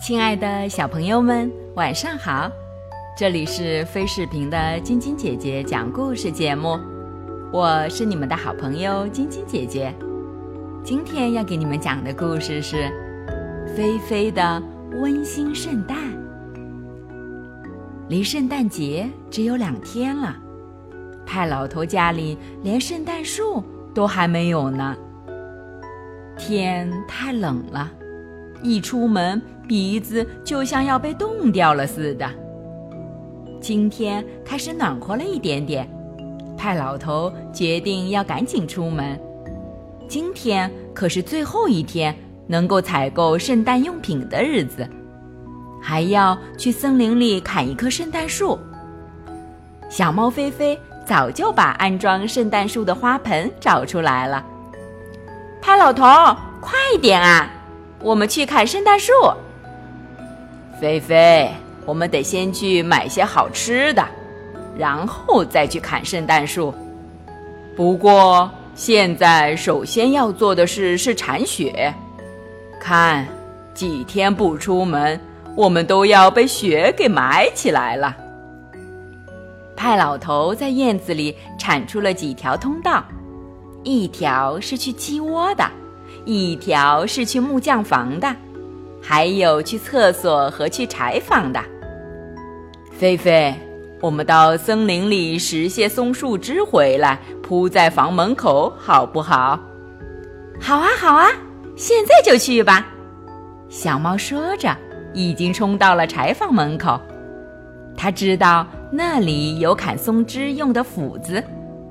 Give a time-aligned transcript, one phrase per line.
[0.00, 2.50] 亲爱的小朋友们，晚上好！
[3.14, 6.78] 这里是飞视频的晶晶姐姐讲故事节目，
[7.52, 9.94] 我是你们的好朋友晶晶姐姐。
[10.82, 12.76] 今天要给你们讲的故事是
[13.76, 14.62] 《菲菲的
[15.02, 15.98] 温馨圣诞》。
[18.08, 20.34] 离圣诞节只有两天了，
[21.26, 23.62] 派老头家里连圣诞树
[23.94, 24.96] 都还没有呢。
[26.38, 27.90] 天太冷了，
[28.62, 29.40] 一出门
[29.70, 32.28] 鼻子就像要被冻掉了似的。
[33.60, 35.88] 今天开始暖和了一点点，
[36.58, 39.16] 派老头决定要赶紧出门。
[40.08, 42.12] 今天可是最后一天
[42.48, 44.84] 能够采购圣诞用品的日子，
[45.80, 48.58] 还要去森林里砍一棵圣诞树。
[49.88, 54.44] 小猫菲菲早就把安装圣诞树的花盆找出来了。
[55.62, 56.02] 派老头，
[56.60, 57.48] 快一点啊！
[58.02, 59.12] 我们去砍圣诞树。
[60.80, 61.52] 菲菲，
[61.84, 64.02] 我们得先去买些好吃的，
[64.78, 66.74] 然后再去砍圣诞树。
[67.76, 71.92] 不过现在首先要做的事是铲雪。
[72.80, 73.28] 看，
[73.74, 75.20] 几天不出门，
[75.54, 78.16] 我们都要被雪给埋起来了。
[79.76, 83.04] 派老头在院子里铲出了几条通道。
[83.82, 85.64] 一条是去鸡窝的，
[86.24, 88.34] 一条是去木匠房的，
[89.02, 91.60] 还有去厕所和去柴房的。
[92.92, 93.54] 菲菲，
[94.00, 99.58] 我们到森林里拾些松树枝回来，铺在房门口，好不好？
[100.60, 101.28] 好啊，好啊，
[101.76, 102.86] 现在就去吧。
[103.68, 104.76] 小猫说着，
[105.14, 107.00] 已经冲到了柴房门口。
[107.96, 111.42] 它知道那里有砍松枝用的斧子。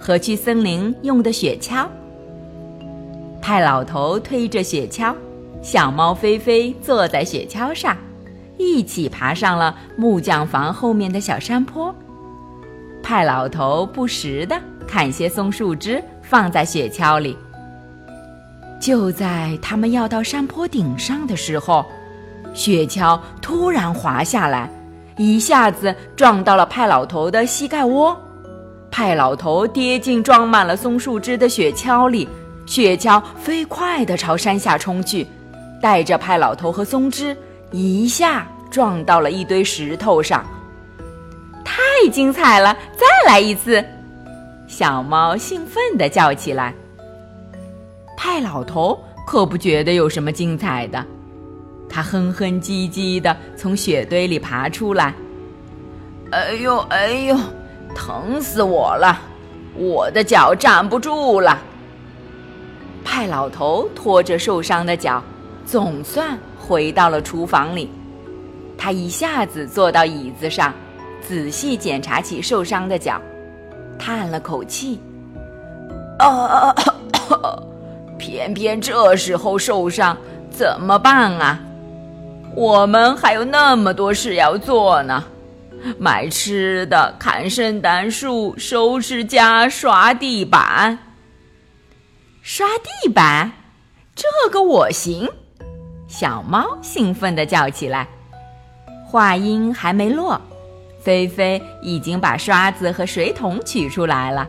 [0.00, 1.84] 和去森林用的雪橇，
[3.42, 5.12] 派老头推着雪橇，
[5.60, 7.96] 小猫菲菲坐在雪橇上，
[8.56, 11.94] 一起爬上了木匠房后面的小山坡。
[13.02, 17.36] 派老头不时地砍些松树枝放在雪橇里。
[18.80, 21.84] 就在他们要到山坡顶上的时候，
[22.54, 24.70] 雪橇突然滑下来，
[25.16, 28.16] 一下子撞到了派老头的膝盖窝。
[28.90, 32.28] 派老头跌进装满了松树枝的雪橇里，
[32.66, 35.26] 雪橇飞快地朝山下冲去，
[35.80, 37.36] 带着派老头和松枝
[37.70, 40.44] 一下撞到了一堆石头上。
[41.64, 42.76] 太精彩了！
[42.96, 43.84] 再来一次！
[44.66, 46.74] 小猫兴奋地叫起来。
[48.16, 51.04] 派老头可不觉得有什么精彩的，
[51.88, 55.14] 他哼哼唧唧地从雪堆里爬出来。
[56.30, 57.36] 哎呦，哎呦！
[57.94, 59.20] 疼死我了！
[59.74, 61.58] 我的脚站不住了。
[63.04, 65.22] 派老头拖着受伤的脚，
[65.70, 67.90] 总算回到了厨房里。
[68.78, 70.72] 他一下子坐到椅子上，
[71.20, 73.20] 仔细检查起受伤的脚，
[73.98, 74.98] 叹了口气
[76.20, 76.74] ：“啊，
[78.16, 80.16] 偏偏这时候受伤，
[80.50, 81.60] 怎么办啊？
[82.54, 85.22] 我们还有那么多事要做呢。”
[85.98, 90.98] 买吃的，砍圣诞树，收拾家，刷地板。
[92.40, 93.52] 刷地板，
[94.14, 95.28] 这个我行！
[96.08, 98.08] 小猫兴奋地叫起来。
[99.06, 100.40] 话音还没落，
[101.00, 104.48] 菲菲已经把刷子和水桶取出来了。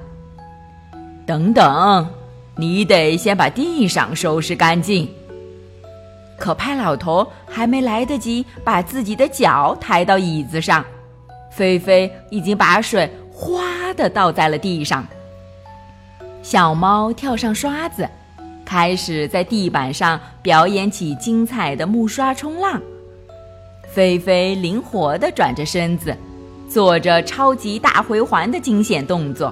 [1.26, 2.08] 等等，
[2.56, 5.08] 你得先把地上收拾干净。
[6.38, 10.84] 可派老头还没来得及把自己的脚抬到椅子上。
[11.52, 15.06] 菲菲已经把水哗的倒在了地上。
[16.42, 18.10] 小猫跳上刷子，
[18.70, 22.80] 开始在地板上表演起精彩的木刷冲浪。
[23.88, 26.16] 菲菲灵活地转着身子，
[26.70, 29.52] 做着超级大回环的惊险动作。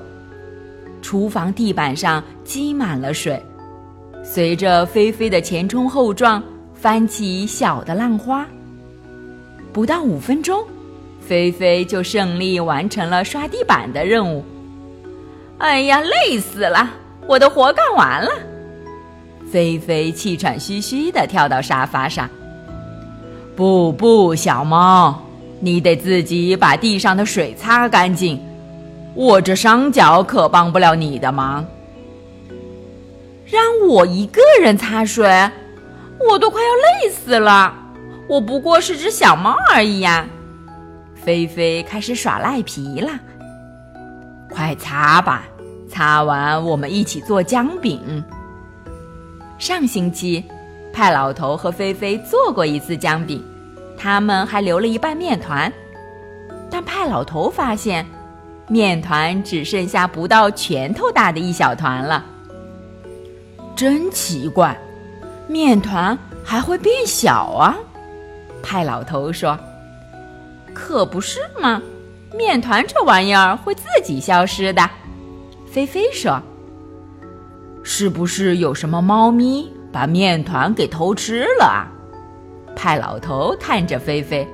[1.02, 3.42] 厨房地板上积满了水，
[4.24, 6.44] 随着菲菲的前冲后撞，
[6.76, 8.46] 翻起小的浪花。
[9.74, 10.64] 不到五分钟。
[11.20, 14.46] 菲菲就胜利完成了刷地板的任务。
[15.58, 16.94] 哎呀，累死了！
[17.28, 18.30] 我的活干完了。
[19.52, 22.30] 菲菲气喘吁吁地跳到沙发上。
[23.56, 25.20] 不不，小猫，
[25.60, 28.40] 你得自己把地上的水擦干净。
[29.16, 31.66] 我这伤脚可帮不了你的忙。
[33.46, 35.26] 让我一个人擦水，
[36.30, 37.74] 我都快要累死了。
[38.30, 40.28] 我不过是只小猫而已呀。
[41.16, 43.10] 菲菲开始耍赖皮了，
[44.52, 45.44] 快擦吧，
[45.90, 48.24] 擦完我们一起做姜饼。
[49.58, 50.44] 上星期，
[50.94, 53.44] 派老头和菲菲做过一次姜饼，
[53.98, 55.72] 他们还留了一半面团。
[56.70, 58.06] 但派老头发现，
[58.68, 62.24] 面团只剩下不到拳头大的一小团了。
[63.76, 64.78] 真奇怪，
[65.48, 67.78] 面团还会变小啊！
[68.62, 69.58] 派老头说
[70.74, 71.82] ：“可不是吗？
[72.36, 74.88] 面团这玩意儿会自己消失的。”
[75.72, 76.42] 菲菲说
[77.90, 81.88] ：“是不是有什么猫咪把面团给偷吃了啊？”
[82.76, 84.46] 派老头看着菲菲：“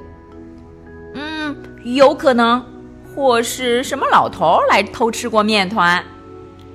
[1.15, 2.63] 嗯，有可能，
[3.03, 6.01] 或是什么老头来偷吃过面团。”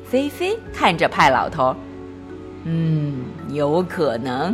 [0.04, 1.72] 菲菲看着派老头
[2.66, 4.52] ：“嗯，有可能。”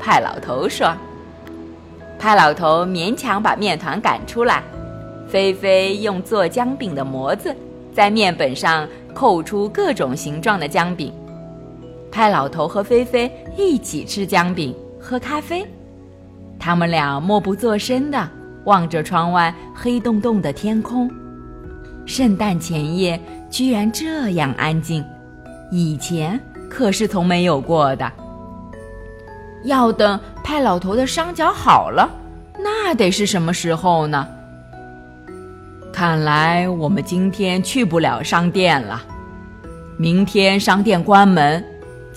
[0.00, 0.92] 派老头说。
[2.18, 4.60] 派老头勉强把面团赶出来，
[5.28, 7.54] 菲菲用做姜饼的模子
[7.94, 11.12] 在面本上扣出各种形状的姜饼。
[12.10, 15.66] 派老头和菲菲一起吃姜饼、喝咖啡，
[16.58, 18.28] 他们俩默不作声地
[18.64, 21.10] 望着窗外黑洞洞的天空。
[22.06, 23.20] 圣诞前夜
[23.50, 25.04] 居然这样安静，
[25.70, 26.40] 以前
[26.70, 28.10] 可是从没有过的。
[29.64, 32.08] 要等派老头的伤脚好了，
[32.58, 34.26] 那得是什么时候呢？
[35.92, 39.02] 看来我们今天去不了商店了，
[39.96, 41.62] 明天商店关门，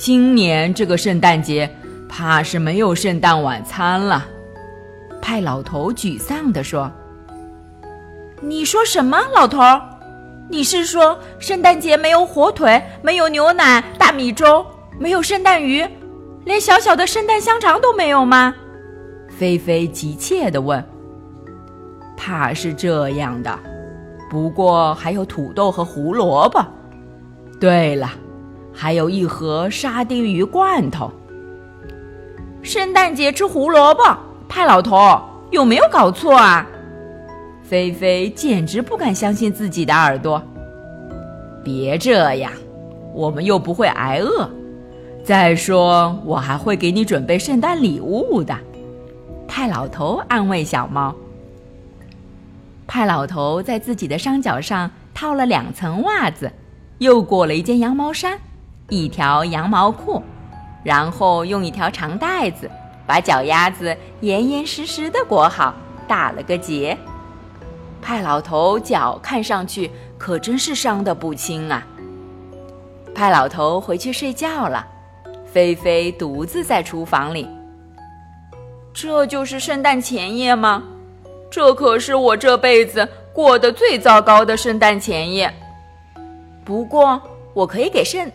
[0.03, 1.69] 今年这个圣诞节
[2.09, 4.25] 怕是没有圣诞晚餐了。
[5.21, 6.91] 派老头沮丧地说
[8.41, 9.59] ：“你说什么，老头？
[10.49, 14.65] 你是说圣诞节没有火腿，没有牛奶、大米粥，
[14.97, 15.87] 没有圣诞鱼？”
[16.45, 18.55] 连小小的圣诞香肠都没有吗？
[19.29, 20.83] 菲菲急切地问。
[22.17, 23.55] 怕是这样的，
[24.31, 26.59] 不过还有土豆和胡萝卜。
[27.59, 28.09] 对了，
[28.81, 31.11] 还有一盒沙丁鱼罐头。
[32.63, 34.01] 圣诞节吃胡萝卜，
[34.49, 36.65] 派老头有没有搞错啊？
[37.61, 40.41] 菲菲简直不敢相信自己的耳朵。
[41.63, 42.51] 别这样，
[43.13, 44.49] 我们又不会挨饿。
[45.23, 48.57] 再说，我还会给你准备圣诞礼物的。
[49.47, 51.13] 派老头安慰小猫。
[52.87, 56.51] 派老头在自己的双脚上套了两层袜子，
[56.97, 58.39] 又裹了一件羊毛衫，
[58.91, 60.21] 一条羊毛裤，
[60.83, 62.69] 然后用一条长带子
[63.07, 65.73] 把脚丫子严严实实的裹好，
[66.09, 66.97] 打了个结。
[68.01, 71.87] 派老头脚看上去可真是伤得不轻啊。
[73.15, 74.85] 派老头回去睡觉了。
[75.45, 77.47] 菲菲独自在厨房里。
[78.93, 80.83] 这就是圣诞前夜吗？
[81.49, 85.53] 这可是我这辈子过得最糟糕的圣诞前夜。
[86.65, 87.21] 不过，
[87.53, 88.29] 我可以给圣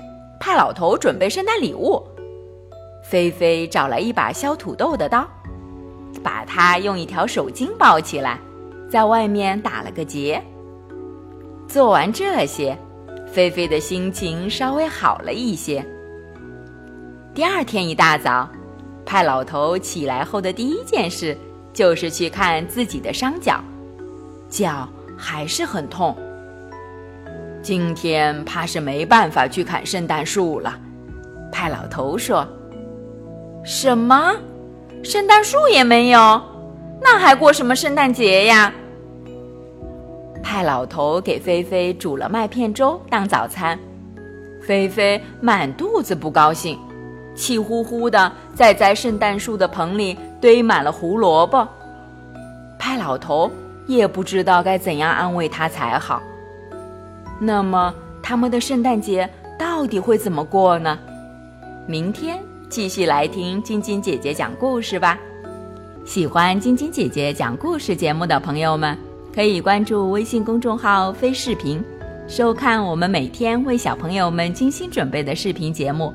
[0.47, 2.01] 派老头准备圣诞礼物。
[3.03, 5.27] 菲菲找来一把削土豆的刀，
[6.23, 8.39] 把它用一条手巾包起来，
[8.89, 10.41] 在外面打了个结。
[11.67, 12.79] 做完这些，
[13.27, 15.85] 菲菲的心情稍微好了一些。
[17.35, 18.49] 第二天一大早，
[19.05, 21.37] 派老头起来后的第一件事
[21.73, 23.61] 就是去看自己的伤脚，
[24.49, 24.89] 脚
[25.19, 26.17] 还是很痛。
[27.67, 30.73] 今天怕是没办法去砍圣诞树了，
[31.51, 32.47] 派老头说。
[33.65, 34.37] 什么？
[35.03, 36.41] 圣诞树也没有？
[37.03, 38.73] 那还过什么圣诞节呀？
[40.45, 43.77] 派老头给菲菲煮了麦片粥当早餐，
[44.63, 46.79] 菲菲满肚子不高兴。
[47.35, 51.67] 气呼呼的，在栽圣诞树的棚里堆满了胡萝卜。
[52.79, 53.51] 派老头
[53.89, 56.23] 也不知道该怎样安慰他才好。
[57.39, 59.29] 那么，他们的圣诞节
[59.59, 60.99] 到底会怎么过呢？
[61.87, 62.39] 明天
[62.69, 65.19] 继续来听晶晶姐姐讲故事吧。
[66.05, 68.97] 喜欢晶晶姐姐讲故事节目的朋友们，
[69.35, 71.83] 可以关注微信公众号“飞视频”，
[72.27, 76.13] 收看我们每天为小朋友们精心准备的视频节目。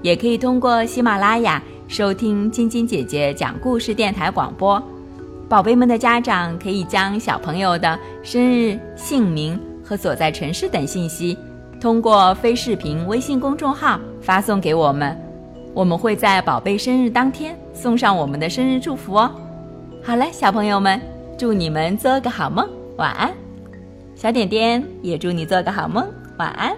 [0.00, 4.82] 也可以通过喜马拉雅收听晶晶姐姐讲故事电台广播。
[5.48, 9.60] 宝贝们的家长可以将小朋友的生日、姓名
[9.92, 11.36] 和所在城市等信息，
[11.78, 15.14] 通过非视频微信公众号发送给我们，
[15.74, 19.30] 我们会在宝贝生日当天送上我们的生日祝福哦。
[20.02, 20.98] 好了，小朋友们，
[21.36, 23.34] 祝你们做个好梦，晚安。
[24.14, 26.08] 小点点也祝你做个好梦，
[26.38, 26.74] 晚安。